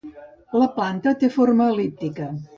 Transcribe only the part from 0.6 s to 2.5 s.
La planta té forma el·líptica.